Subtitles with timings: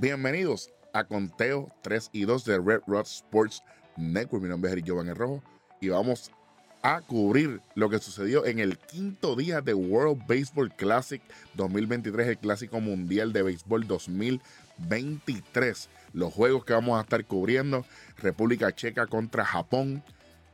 [0.00, 3.62] Bienvenidos a Conteo 3 y 2 de Red Rod Sports
[3.98, 4.42] Network.
[4.42, 5.42] Mi nombre es Eric Giovanni Rojo
[5.78, 6.30] y vamos
[6.80, 11.20] a cubrir lo que sucedió en el quinto día de World Baseball Classic
[11.52, 15.90] 2023, el Clásico Mundial de Béisbol 2023.
[16.14, 17.84] Los juegos que vamos a estar cubriendo,
[18.16, 20.02] República Checa contra Japón,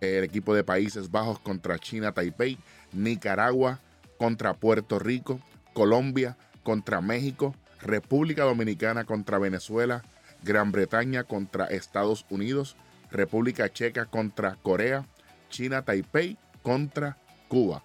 [0.01, 2.59] el equipo de Países Bajos contra China, Taipei,
[2.93, 3.79] Nicaragua
[4.19, 5.39] contra Puerto Rico,
[5.73, 7.55] Colombia contra México,
[7.87, 10.03] República Dominicana contra Venezuela,
[10.43, 12.77] Gran Bretaña contra Estados Unidos,
[13.11, 15.07] República Checa contra Corea,
[15.49, 17.17] China Taipei contra
[17.49, 17.83] Cuba.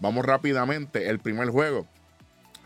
[0.00, 1.86] Vamos rápidamente, el primer juego.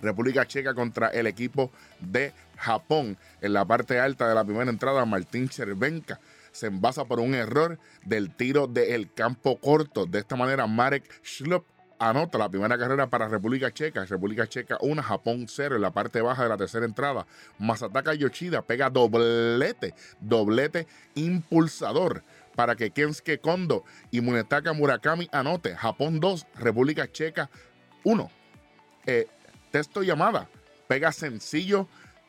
[0.01, 3.19] República Checa contra el equipo de Japón.
[3.41, 6.21] En la parte alta de la primera entrada, Martín Cervenka
[6.53, 10.07] se envasa por un error del tiro del campo corto.
[10.07, 11.67] De esta manera, Marek Schlup
[11.99, 14.05] anota la primera carrera para República Checa.
[14.05, 17.27] República Checa 1, Japón 0 en la parte baja de la tercera entrada.
[17.59, 22.23] Masataka Yoshida pega doblete, doblete impulsador
[22.55, 25.75] para que Kensuke Kondo y Munetaka Murakami anote.
[25.77, 27.51] Japón 2, República Checa
[28.05, 28.31] 1.
[29.07, 29.27] Eh,
[29.71, 30.49] texto llamada.
[30.89, 31.89] Pega sencillo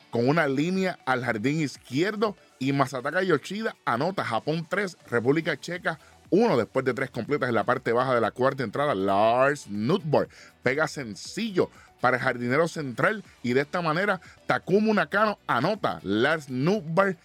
[0.10, 4.24] con una línea al jardín izquierdo y Masataka Yoshida anota.
[4.24, 8.32] Japón 3, República Checa uno después de tres completas en la parte baja de la
[8.32, 8.96] cuarta entrada.
[8.96, 10.30] Lars Nutborg
[10.64, 11.70] pega sencillo
[12.02, 16.00] para el jardinero central y de esta manera Takumu Nakano anota.
[16.04, 17.18] Lars Nutborg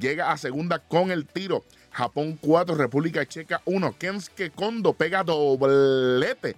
[0.00, 1.64] llega a segunda con el tiro.
[1.90, 3.96] Japón 4, República Checa 1.
[3.98, 6.56] Kensuke Kondo pega doblete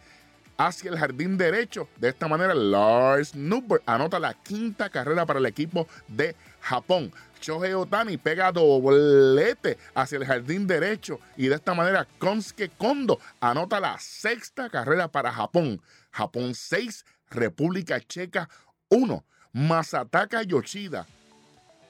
[0.59, 1.89] hacia el jardín derecho.
[1.97, 6.35] De esta manera, Lars Nutberg anota la quinta carrera para el equipo de
[6.69, 7.13] Japón.
[7.41, 13.81] Shohei Otani pega doblete hacia el jardín derecho y de esta manera Konsuke Kondo anota
[13.81, 15.81] la sexta carrera para Japón.
[16.11, 18.49] Japón 6, República Checa
[18.91, 19.25] 1.
[19.53, 21.07] Masataka Yoshida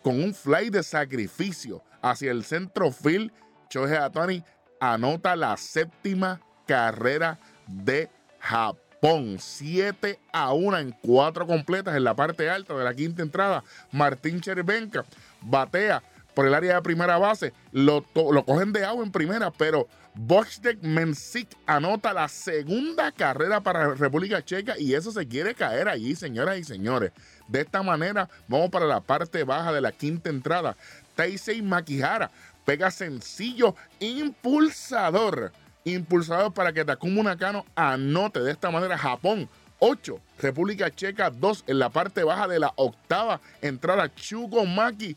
[0.02, 3.32] con un fly de sacrificio hacia el centro field.
[3.70, 4.44] Shohei Otani
[4.80, 8.08] anota la séptima carrera de
[8.38, 8.87] Japón.
[9.00, 13.62] 7 a 1 en cuatro completas en la parte alta de la quinta entrada.
[13.92, 15.04] Martín Chervenka
[15.40, 16.02] batea
[16.34, 17.52] por el área de primera base.
[17.72, 23.94] Lo, lo cogen de agua en primera, pero Boxdek Mensik anota la segunda carrera para
[23.94, 27.12] República Checa y eso se quiere caer allí, señoras y señores.
[27.46, 30.76] De esta manera, vamos para la parte baja de la quinta entrada.
[31.14, 32.30] Taisei Makihara
[32.64, 35.52] pega sencillo impulsador
[35.94, 41.78] impulsado para que Takuma Nakano anote de esta manera Japón 8, República Checa 2 en
[41.78, 45.16] la parte baja de la octava entrada Chugo Maki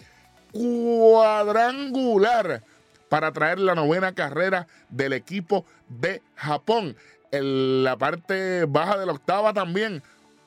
[0.52, 2.62] cuadrangular
[3.10, 6.96] para traer la novena carrera del equipo de Japón.
[7.32, 10.04] En la parte baja de la octava también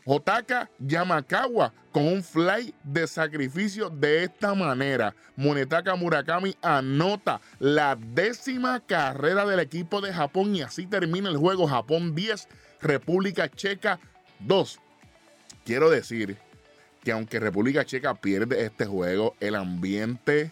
[0.07, 5.15] Otaka Yamakawa con un fly de sacrificio de esta manera.
[5.37, 11.67] Munetaka Murakami anota la décima carrera del equipo de Japón y así termina el juego.
[11.67, 12.49] Japón 10,
[12.83, 13.99] República Checa
[14.41, 14.79] 2.
[15.65, 16.37] Quiero decir
[17.03, 20.51] que aunque República Checa pierde este juego, el ambiente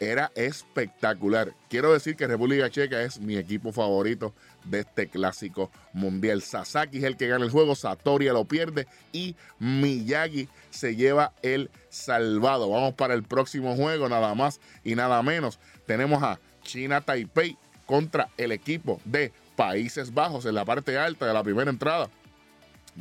[0.00, 1.52] era espectacular.
[1.68, 4.34] Quiero decir que República Checa es mi equipo favorito
[4.64, 6.42] de este clásico mundial.
[6.42, 11.70] Sasaki es el que gana el juego, Satoria lo pierde y Miyagi se lleva el
[11.88, 12.70] salvado.
[12.70, 15.58] Vamos para el próximo juego, nada más y nada menos.
[15.86, 17.56] Tenemos a China Taipei
[17.86, 22.10] contra el equipo de Países Bajos en la parte alta de la primera entrada.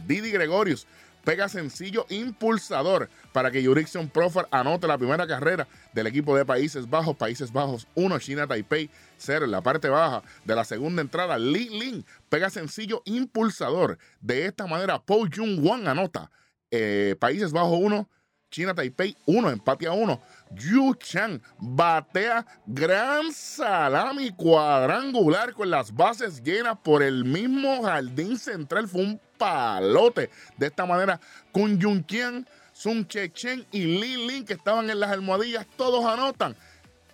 [0.07, 0.87] Didi Gregorius
[1.25, 6.89] pega sencillo impulsador para que Jurickson Profar anote la primera carrera del equipo de Países
[6.89, 7.17] Bajos.
[7.17, 11.37] Países Bajos 1, China Taipei 0 en la parte baja de la segunda entrada.
[11.37, 13.97] Li Lin pega sencillo impulsador.
[14.21, 16.31] De esta manera, Paul Jung Wang anota.
[16.71, 18.07] Eh, Países Bajos 1,
[18.55, 20.21] China Taipei 1, empate a 1.
[20.55, 28.87] Yu Chang batea gran salami cuadrangular con las bases llenas por el mismo jardín central.
[28.87, 30.29] Fue un palote.
[30.57, 31.19] De esta manera,
[31.51, 36.05] Kun Yun Qian, Sun Che Chen y Li Lin, que estaban en las almohadillas, todos
[36.05, 36.55] anotan.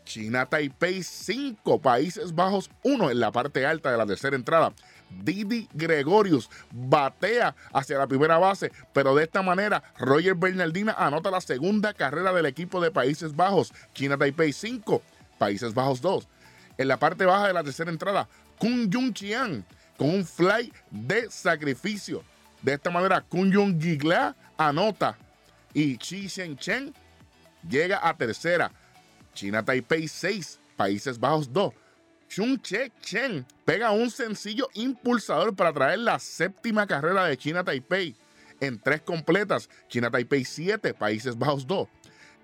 [0.03, 4.73] China Taipei 5, Países Bajos 1 en la parte alta de la tercera entrada.
[5.23, 11.41] Didi Gregorius batea hacia la primera base, pero de esta manera Roger Bernardina anota la
[11.41, 13.73] segunda carrera del equipo de Países Bajos.
[13.93, 15.01] China Taipei 5,
[15.37, 16.27] Países Bajos 2.
[16.77, 18.27] En la parte baja de la tercera entrada,
[18.57, 19.65] Kun Yun Chian
[19.97, 22.23] con un fly de sacrificio.
[22.61, 25.17] De esta manera, Kun Yun Gigla anota
[25.73, 26.93] y Chi Shen Chen
[27.67, 28.71] llega a tercera.
[29.33, 31.73] China Taipei 6, Países Bajos 2.
[32.33, 38.15] Chun Che Chen pega un sencillo impulsador para traer la séptima carrera de China Taipei
[38.61, 39.69] en tres completas.
[39.89, 41.89] China Taipei 7, Países Bajos 2.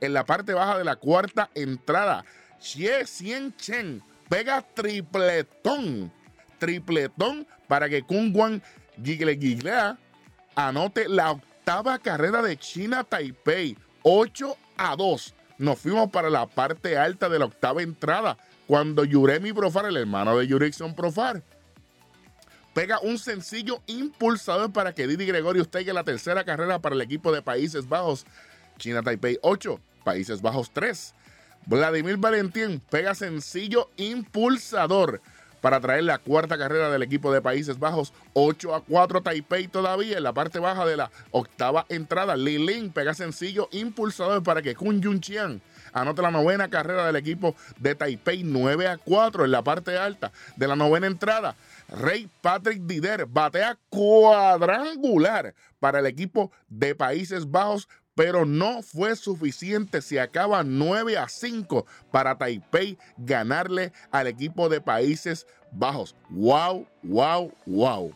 [0.01, 2.25] en la parte baja de la cuarta entrada.
[2.59, 6.11] Xie Xian Chen pega tripletón,
[6.59, 8.61] tripletón para que Kungwan
[9.01, 9.97] Gigle Giglea
[10.55, 15.33] anote la octava carrera de China Taipei, 8 a 2.
[15.59, 20.37] Nos fuimos para la parte alta de la octava entrada cuando Yuremi Profar, el hermano
[20.37, 21.41] de Jurickson Profar,
[22.73, 27.31] pega un sencillo impulsador para que Didi Gregorius tenga la tercera carrera para el equipo
[27.31, 28.25] de Países Bajos.
[28.77, 31.15] China Taipei 8, Países Bajos 3.
[31.65, 35.21] Vladimir Valentín pega sencillo impulsador
[35.61, 38.13] para traer la cuarta carrera del equipo de Países Bajos.
[38.33, 42.35] 8 a 4 Taipei todavía en la parte baja de la octava entrada.
[42.35, 45.61] Li Ling pega sencillo impulsador para que Kun Yun Chian
[46.01, 48.43] anote la novena carrera del equipo de Taipei.
[48.43, 51.55] 9 a 4 en la parte alta de la novena entrada.
[51.89, 60.01] Rey Patrick Dider batea cuadrangular para el equipo de Países Bajos pero no fue suficiente.
[60.01, 66.15] Se acaba 9 a 5 para Taipei ganarle al equipo de Países Bajos.
[66.31, 68.11] ¡Wow, wow, wow!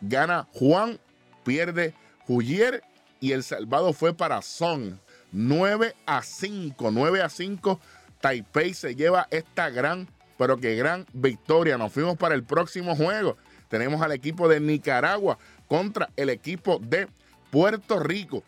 [0.00, 0.98] Gana Juan,
[1.44, 1.94] pierde
[2.26, 2.82] Julier
[3.20, 5.00] y el salvado fue para Son.
[5.32, 7.80] 9 a 5, 9 a 5.
[8.20, 11.78] Taipei se lleva esta gran, pero que gran victoria.
[11.78, 13.36] Nos fuimos para el próximo juego.
[13.68, 17.08] Tenemos al equipo de Nicaragua contra el equipo de
[17.50, 18.42] Puerto Rico.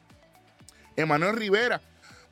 [0.97, 1.81] Emanuel Rivera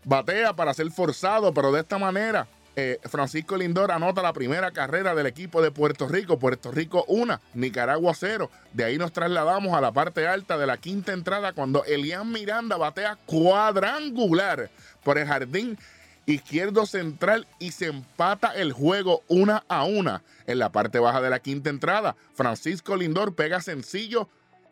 [0.04, 2.48] batea para ser forzado, pero de esta manera
[2.80, 6.38] eh, Francisco Lindor anota la primera carrera del equipo de Puerto Rico.
[6.38, 8.48] Puerto Rico 1, Nicaragua 0.
[8.72, 12.76] De ahí nos trasladamos a la parte alta de la quinta entrada cuando Elian Miranda
[12.76, 14.70] batea cuadrangular
[15.02, 15.76] por el jardín
[16.26, 20.22] izquierdo central y se empata el juego una a una.
[20.46, 24.28] En la parte baja de la quinta entrada, Francisco Lindor pega sencillo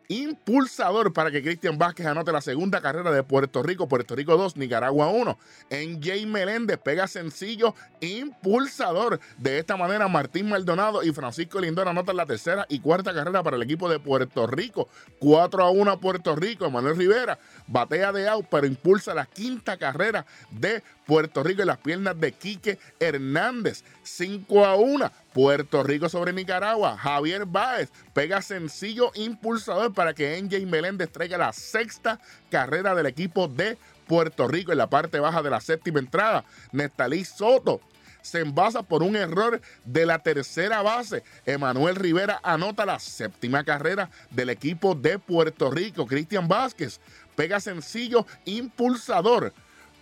[0.09, 4.57] impulsador para que Cristian Vázquez anote la segunda carrera de Puerto Rico, Puerto Rico 2,
[4.57, 5.37] Nicaragua 1.
[5.69, 9.19] En Jay Meléndez pega sencillo impulsador.
[9.37, 13.57] De esta manera, Martín Maldonado y Francisco Lindor anotan la tercera y cuarta carrera para
[13.57, 14.87] el equipo de Puerto Rico.
[15.19, 16.69] 4 a 1 Puerto Rico.
[16.69, 21.77] Manuel Rivera batea de out, pero impulsa la quinta carrera de Puerto Rico en las
[21.77, 23.83] piernas de Quique Hernández.
[24.03, 25.11] 5 a 1.
[25.33, 26.97] Puerto Rico sobre Nicaragua.
[26.97, 32.19] Javier Báez pega sencillo impulsador para que NJ Meléndez traiga la sexta
[32.51, 36.43] carrera del equipo de Puerto Rico en la parte baja de la séptima entrada.
[36.73, 37.79] Nestalí Soto
[38.21, 41.23] se envasa por un error de la tercera base.
[41.45, 46.05] Emanuel Rivera anota la séptima carrera del equipo de Puerto Rico.
[46.05, 46.99] Cristian Vázquez
[47.35, 49.53] pega sencillo impulsador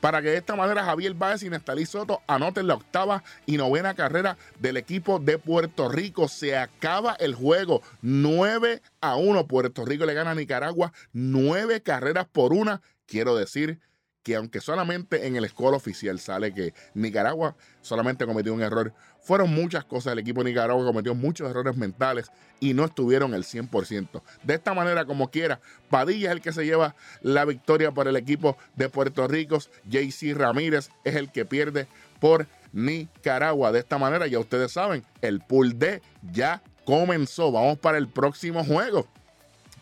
[0.06, 3.96] para que de esta manera Javier Báez y Nestalí Soto anoten la octava y novena
[3.96, 6.28] carrera del equipo de Puerto Rico.
[6.28, 9.48] Se acaba el juego 9 a 1.
[9.48, 12.84] Puerto Rico le gana a Nicaragua 9 carreras por una.
[13.08, 13.80] Quiero decir
[14.26, 18.92] que aunque solamente en el score oficial sale que Nicaragua solamente cometió un error,
[19.22, 20.14] fueron muchas cosas.
[20.14, 24.24] El equipo de Nicaragua cometió muchos errores mentales y no estuvieron el 100%.
[24.42, 25.60] De esta manera, como quiera,
[25.92, 29.60] Padilla es el que se lleva la victoria por el equipo de Puerto Rico.
[29.88, 31.88] JC Ramírez es el que pierde
[32.20, 33.72] por Nicaragua.
[33.72, 36.02] De esta manera, ya ustedes saben, el pool D
[36.32, 37.52] ya comenzó.
[37.52, 39.08] Vamos para el próximo juego.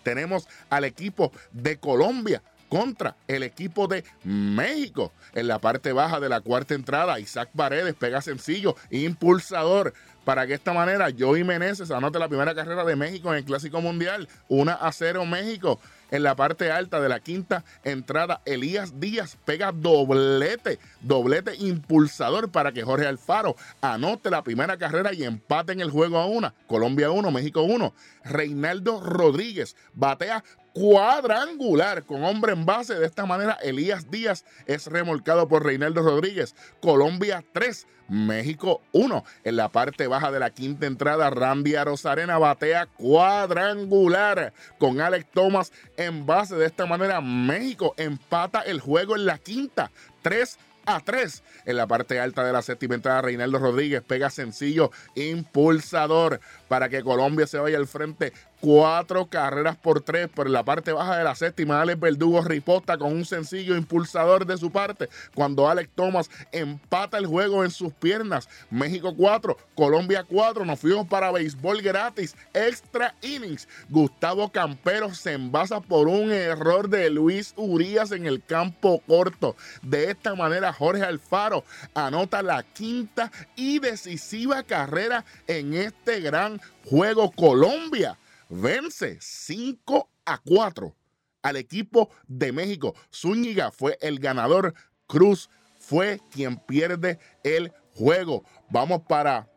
[0.04, 2.44] Tenemos al equipo de Colombia
[2.74, 5.12] contra el equipo de México.
[5.36, 9.94] En la parte baja de la cuarta entrada, Isaac Paredes pega sencillo, impulsador,
[10.26, 13.80] para que esta manera Joey Meneses anote la primera carrera de México en el Clásico
[13.80, 14.28] Mundial.
[14.48, 15.80] 1 a 0 México.
[16.10, 22.72] En la parte alta de la quinta entrada, Elías Díaz pega doblete, doblete impulsador para
[22.72, 26.54] que Jorge Alfaro anote la primera carrera y empate en el juego a una.
[26.68, 27.94] Colombia 1, México 1.
[28.26, 32.96] Reinaldo Rodríguez batea cuadrangular con hombre en base.
[32.96, 36.56] De esta manera, Elías Díaz es remolcado por Reinaldo Rodríguez.
[36.82, 39.24] Colombia 3, México 1.
[39.44, 45.72] En la parte baja de la quinta entrada, Randy Rosarena batea cuadrangular con Alex Thomas
[45.96, 46.56] en base.
[46.56, 49.92] De esta manera, México empata el juego en la quinta.
[50.24, 51.44] 3 a 3.
[51.66, 57.04] En la parte alta de la séptima entrada, Reinaldo Rodríguez pega sencillo impulsador para que
[57.04, 60.30] Colombia se vaya al frente cuatro carreras por tres.
[60.30, 64.58] Por la parte baja de la séptima, Alex Verdugo riposta con un sencillo impulsador de
[64.58, 65.10] su parte.
[65.36, 68.48] Cuando Alex Thomas empata el juego en sus piernas.
[68.70, 70.64] México 4, Colombia 4.
[70.64, 72.38] Nos fuimos para béisbol gratis.
[72.54, 73.68] Extra innings.
[73.90, 79.58] Gustavo Campero se envasa por un error de Luis Urias en el campo corto.
[79.82, 87.30] De esta manera, Jorge Alfaro anota la quinta y decisiva carrera en este gran juego.
[87.32, 88.18] Colombia
[88.50, 90.96] vence 5 a 4
[91.42, 92.96] al equipo de México.
[93.14, 94.74] Zúñiga fue el ganador.
[95.08, 98.44] Cruz fue quien pierde el juego.
[98.70, 99.48] Vamos para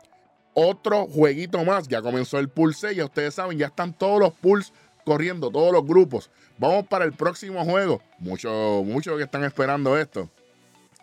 [0.54, 1.88] otro jueguito más.
[1.88, 4.72] Ya comenzó el pulse, ya ustedes saben, ya están todos los pools
[5.04, 6.30] corriendo, todos los grupos.
[6.58, 8.02] Vamos para el próximo juego.
[8.18, 10.28] Muchos mucho que están esperando esto.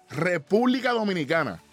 [0.10, 1.64] República Dominicana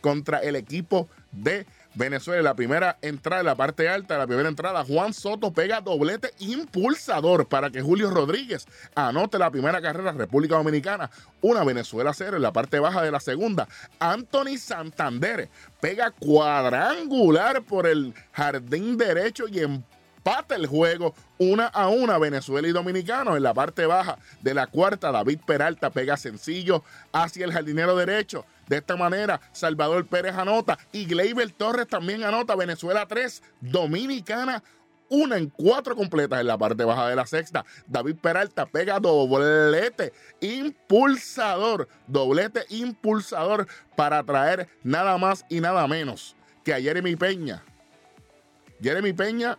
[0.00, 1.66] contra el equipo de
[1.96, 2.42] Venezuela.
[2.42, 7.70] La primera entrada, la parte alta, la primera entrada, Juan Soto pega doblete impulsador para
[7.70, 11.10] que Julio Rodríguez anote la primera carrera República Dominicana.
[11.40, 13.66] Una Venezuela cero en la parte baja de la segunda.
[13.98, 15.48] Anthony Santander
[15.80, 19.84] pega cuadrangular por el jardín derecho y en
[20.26, 23.36] empata el juego una a una Venezuela y Dominicano.
[23.36, 28.44] En la parte baja de la cuarta, David Peralta pega sencillo hacia el jardinero derecho.
[28.66, 32.56] De esta manera, Salvador Pérez anota y Gleyber Torres también anota.
[32.56, 34.62] Venezuela 3, Dominicana
[35.08, 37.64] una en cuatro completas en la parte baja de la sexta.
[37.86, 46.74] David Peralta pega doblete impulsador, doblete impulsador para traer nada más y nada menos que
[46.74, 47.62] a Jeremy Peña.
[48.82, 49.56] Jeremy Peña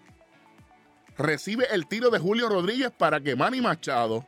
[1.18, 4.26] recibe el tiro de Julio Rodríguez para que Manny Machado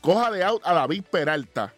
[0.00, 1.72] coja de out a David Peralta.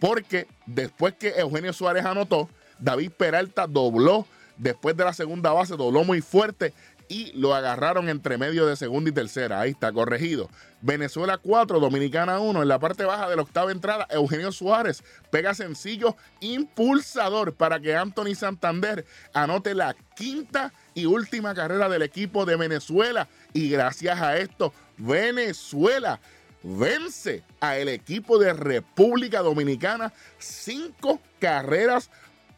[0.00, 2.48] Porque después que Eugenio Suárez anotó,
[2.78, 6.72] David Peralta dobló después de la segunda base, dobló muy fuerte
[7.08, 9.60] y lo agarraron entre medio de segunda y tercera.
[9.60, 10.48] Ahí está, corregido.
[10.80, 12.62] Venezuela 4, Dominicana 1.
[12.62, 17.96] En la parte baja de la octava entrada, Eugenio Suárez pega sencillo impulsador para que
[17.96, 23.28] Anthony Santander anote la quinta y última carrera del equipo de Venezuela.
[23.52, 26.20] Y gracias a esto, Venezuela
[26.62, 32.10] vence a el equipo de República Dominicana cinco carreras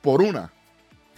[0.03, 0.53] por una.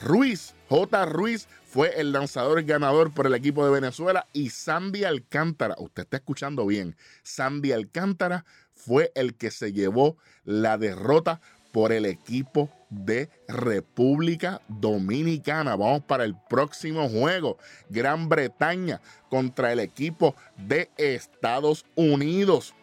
[0.04, 1.06] Ruiz, J.
[1.06, 6.16] Ruiz fue el lanzador ganador por el equipo de Venezuela y Sandy Alcántara, usted está
[6.16, 8.44] escuchando bien, Sandy Alcántara
[8.74, 11.40] fue el que se llevó la derrota
[11.72, 15.76] por el equipo de República Dominicana.
[15.76, 17.56] Vamos para el próximo juego.
[17.88, 22.74] Gran Bretaña contra el equipo de Estados Unidos.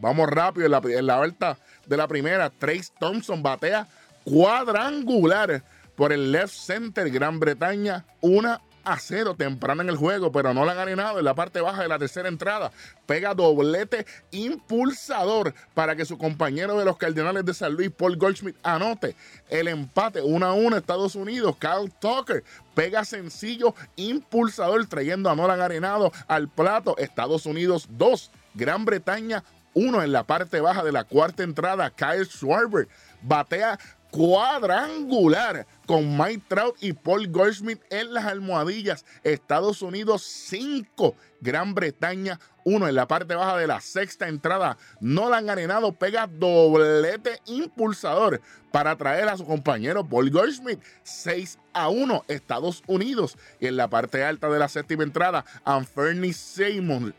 [0.00, 2.50] Vamos rápido en la, en la vuelta de la primera.
[2.50, 3.88] Trace Thompson batea
[4.24, 5.64] cuadrangular
[5.96, 8.04] por el left center Gran Bretaña.
[8.20, 11.82] Una a cero temprano en el juego, pero no la ganado en la parte baja
[11.82, 12.72] de la tercera entrada.
[13.06, 18.56] Pega doblete impulsador para que su compañero de los Cardenales de San Luis, Paul Goldschmidt,
[18.62, 19.14] anote
[19.48, 21.56] el empate 1 a 1 Estados Unidos.
[21.58, 22.44] Kyle Tucker
[22.74, 26.96] pega sencillo impulsador trayendo a Nolan Arenado al plato.
[26.98, 29.44] Estados Unidos 2, Gran Bretaña
[29.74, 31.90] 1 en la parte baja de la cuarta entrada.
[31.90, 32.88] Kyle Schwarber
[33.22, 33.78] batea
[34.12, 39.04] cuadrangular con Mike Trout y Paul Goldschmidt en las almohadillas.
[39.24, 44.76] Estados Unidos 5, Gran Bretaña 1 en la parte baja de la sexta entrada.
[45.00, 48.40] Nolan Arenado pega doblete impulsador
[48.70, 53.38] para traer a su compañero Paul Goldschmidt 6 a 1 Estados Unidos.
[53.60, 57.14] Y en la parte alta de la séptima entrada, Anferni Simon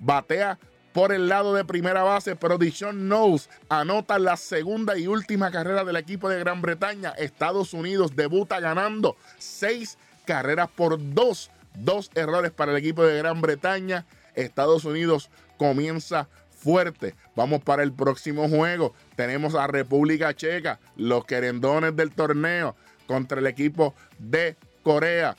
[0.00, 0.58] batea
[0.92, 5.84] por el lado de primera base, pero Dishon Knowles anota la segunda y última carrera
[5.84, 7.10] del equipo de Gran Bretaña.
[7.10, 11.50] Estados Unidos debuta ganando seis carreras por dos.
[11.74, 14.04] Dos errores para el equipo de Gran Bretaña.
[14.34, 17.14] Estados Unidos comienza fuerte.
[17.36, 18.92] Vamos para el próximo juego.
[19.14, 22.74] Tenemos a República Checa, los querendones del torneo,
[23.06, 25.36] contra el equipo de Corea.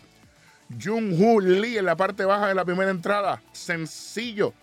[0.81, 3.41] Jung-Hoo Lee en la parte baja de la primera entrada.
[3.51, 4.53] Sencillo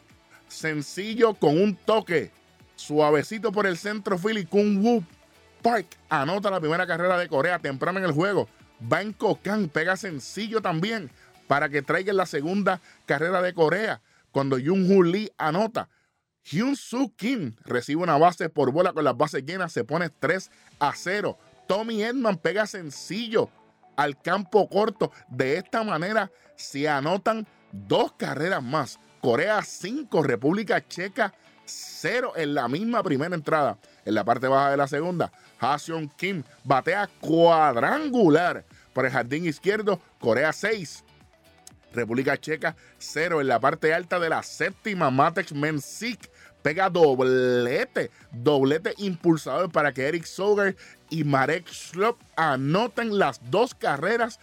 [0.49, 2.31] sencillo con un toque
[2.77, 5.05] suavecito por el centro Philly Kung Woo
[5.63, 8.49] Park anota la primera carrera de Corea temprano en el juego.
[8.81, 11.11] Banco Kang pega sencillo también
[11.47, 14.01] para que traiga la segunda carrera de Corea.
[14.31, 15.89] Cuando Jung Hoo Lee anota,
[16.45, 20.51] Hyun Soo Kim recibe una base por bola con las bases llenas, se pone 3
[20.79, 21.37] a 0.
[21.67, 23.51] Tommy Edman pega sencillo
[23.97, 25.13] al campo corto.
[25.29, 28.99] De esta manera se anotan dos carreras más.
[29.21, 31.33] Corea 5, República Checa
[31.65, 33.79] 0 en la misma primera entrada.
[34.05, 40.01] En la parte baja de la segunda, Haseon Kim batea cuadrangular por el jardín izquierdo,
[40.19, 41.05] Corea 6.
[41.93, 46.31] República Checa 0 en la parte alta de la séptima, Matex Mensik
[46.63, 50.77] pega doblete, doblete impulsador para que Eric Soger
[51.09, 54.39] y Marek Schlop anoten las dos carreras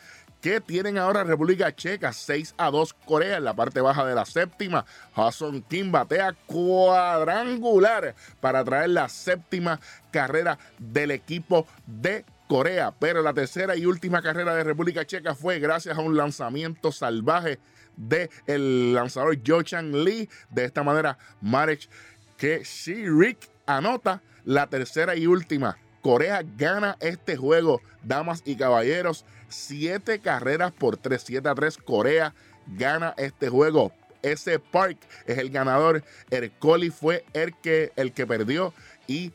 [0.45, 4.25] que tienen ahora República Checa 6 a 2 Corea en la parte baja de la
[4.25, 4.85] séptima.
[5.15, 9.79] Hasson Kim batea cuadrangular para traer la séptima
[10.11, 12.93] carrera del equipo de Corea.
[12.99, 17.57] Pero la tercera y última carrera de República Checa fue gracias a un lanzamiento salvaje
[17.97, 20.29] del el lanzador Jo Chang Lee.
[20.51, 21.89] De esta manera, Marek
[22.37, 29.25] Keshirik anota la tercera y última Corea gana este juego, damas y caballeros.
[29.49, 31.79] Siete carreras por 3, 7 a 3.
[31.79, 32.35] Corea
[32.67, 33.91] gana este juego.
[34.21, 36.03] Ese Park es el ganador.
[36.29, 38.71] Ercoli fue el que, el que perdió.
[39.07, 39.31] Y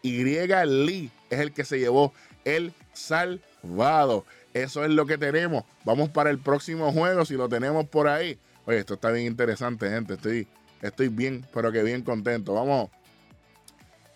[0.00, 2.14] Y Lee es el que se llevó
[2.46, 4.24] el salvado.
[4.54, 5.64] Eso es lo que tenemos.
[5.84, 8.38] Vamos para el próximo juego si lo tenemos por ahí.
[8.64, 10.14] Oye, esto está bien interesante, gente.
[10.14, 10.48] Estoy,
[10.80, 12.54] estoy bien, pero que bien contento.
[12.54, 12.88] Vamos.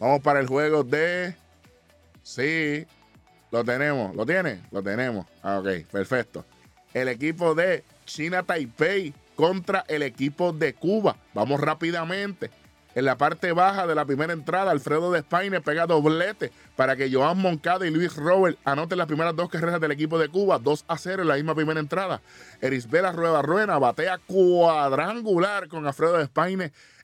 [0.00, 1.41] Vamos para el juego de.
[2.22, 2.86] Sí,
[3.50, 4.14] lo tenemos.
[4.14, 4.60] ¿Lo tiene?
[4.70, 5.26] Lo tenemos.
[5.42, 6.44] Ah, ok, perfecto.
[6.94, 11.16] El equipo de China Taipei contra el equipo de Cuba.
[11.34, 12.50] Vamos rápidamente.
[12.94, 17.10] En la parte baja de la primera entrada, Alfredo de España pega doblete para que
[17.10, 20.84] Joan Moncada y Luis Robert anoten las primeras dos carreras del equipo de Cuba, 2
[20.88, 22.20] a 0 en la misma primera entrada.
[22.60, 26.24] Erisbela Rueda Ruena batea cuadrangular con Alfredo de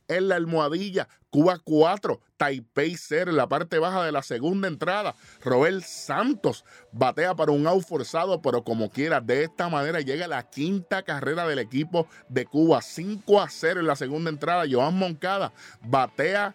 [0.09, 1.09] en la almohadilla.
[1.31, 5.15] Cuba 4, Taipei 0 en la parte baja de la segunda entrada.
[5.45, 10.49] Robel Santos batea para un out forzado, pero como quiera, de esta manera llega la
[10.49, 12.81] quinta carrera del equipo de Cuba.
[12.81, 14.65] 5 a 0 en la segunda entrada.
[14.71, 16.55] Joan Moncada batea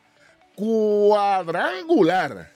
[0.56, 2.52] cuadrangular.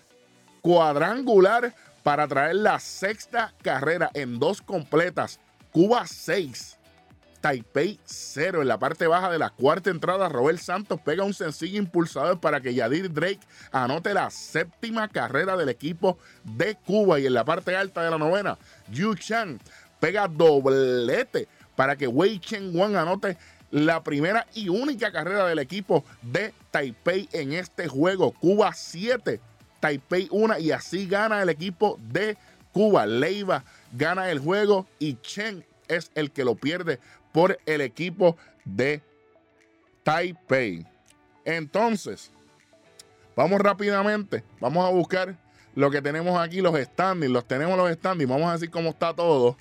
[0.61, 1.73] Cuadrangular
[2.03, 5.39] para traer la sexta carrera en dos completas.
[5.71, 6.76] Cuba 6,
[7.41, 8.61] Taipei 0.
[8.61, 12.61] En la parte baja de la cuarta entrada, Robert Santos pega un sencillo impulsador para
[12.61, 13.39] que Yadir Drake
[13.71, 17.19] anote la séptima carrera del equipo de Cuba.
[17.19, 18.57] Y en la parte alta de la novena,
[18.89, 19.59] Yu Chang
[19.99, 23.37] pega doblete para que Wei Chen Wang anote
[23.71, 28.31] la primera y única carrera del equipo de Taipei en este juego.
[28.31, 29.39] Cuba 7,
[29.79, 32.37] Taipei 1 y así gana el equipo de
[32.71, 33.05] Cuba.
[33.05, 36.99] Leiva gana el juego y Chen es el que lo pierde
[37.37, 38.99] por el equipo de
[40.01, 40.87] Taipei.
[41.45, 42.31] Entonces,
[43.35, 45.37] vamos rápidamente, vamos a buscar
[45.75, 49.13] lo que tenemos aquí, los standings, los tenemos los standings, vamos a decir cómo está
[49.13, 49.55] todo.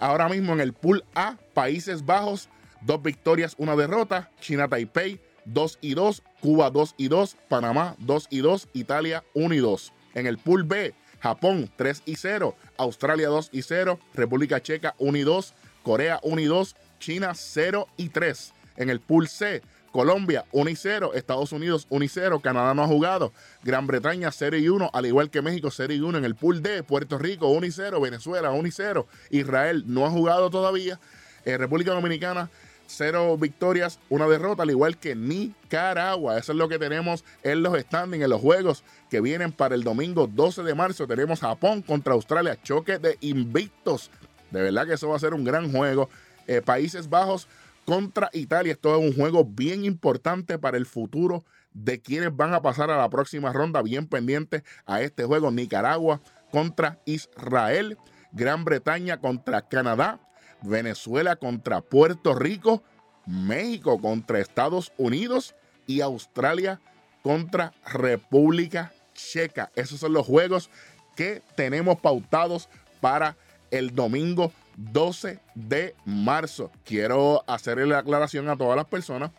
[0.00, 2.48] Ahora mismo en el pool A, Países Bajos,
[2.80, 8.26] dos victorias, una derrota, China Taipei 2 y 2, Cuba 2 y 2, Panamá 2
[8.30, 9.92] y 2, Italia 1 y 2.
[10.14, 15.18] En el pool B, Japón 3 y 0, Australia 2 y 0, República Checa 1
[15.18, 18.52] y 2, Corea 1 y 2, China 0 y 3.
[18.76, 19.62] En el pool C,
[19.92, 24.30] Colombia 1 y 0, Estados Unidos 1 y 0, Canadá no ha jugado, Gran Bretaña
[24.30, 27.18] 0 y 1, al igual que México 0 y 1 en el pool D, Puerto
[27.18, 31.00] Rico 1 y 0, Venezuela 1 y 0, Israel no ha jugado todavía,
[31.44, 32.50] eh, República Dominicana
[32.90, 36.38] 0 victorias, una derrota, al igual que Nicaragua.
[36.38, 39.84] Eso es lo que tenemos en los standings, en los juegos que vienen para el
[39.84, 41.06] domingo 12 de marzo.
[41.06, 44.10] Tenemos Japón contra Australia, choque de invictos
[44.50, 46.08] de verdad que eso va a ser un gran juego.
[46.46, 47.46] Eh, Países Bajos
[47.84, 48.72] contra Italia.
[48.72, 52.98] Esto es un juego bien importante para el futuro de quienes van a pasar a
[52.98, 53.82] la próxima ronda.
[53.82, 55.50] Bien pendiente a este juego.
[55.50, 57.98] Nicaragua contra Israel.
[58.32, 60.20] Gran Bretaña contra Canadá.
[60.62, 62.82] Venezuela contra Puerto Rico.
[63.26, 65.54] México contra Estados Unidos.
[65.86, 66.80] Y Australia
[67.22, 69.70] contra República Checa.
[69.74, 70.70] Esos son los juegos
[71.16, 72.68] que tenemos pautados
[73.00, 73.36] para
[73.70, 76.70] el domingo 12 de marzo.
[76.84, 79.30] Quiero hacerle la aclaración a todas las personas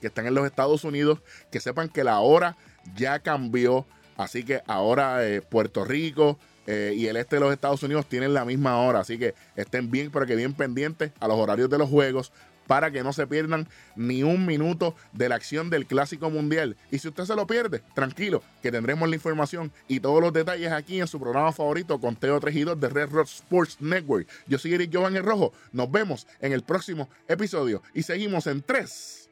[0.00, 1.20] que están en los Estados Unidos,
[1.50, 2.56] que sepan que la hora
[2.96, 3.86] ya cambió.
[4.16, 8.34] Así que ahora eh, Puerto Rico eh, y el este de los Estados Unidos tienen
[8.34, 9.00] la misma hora.
[9.00, 12.32] Así que estén bien, pero que bien pendientes a los horarios de los juegos
[12.66, 16.76] para que no se pierdan ni un minuto de la acción del Clásico Mundial.
[16.90, 20.72] Y si usted se lo pierde, tranquilo, que tendremos la información y todos los detalles
[20.72, 24.28] aquí en su programa favorito, Conteo 3 y 2 de Red Rock Sports Network.
[24.46, 25.52] Yo soy Eric Jovan el Rojo.
[25.72, 29.30] Nos vemos en el próximo episodio y seguimos en 3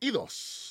[0.00, 0.65] y 2.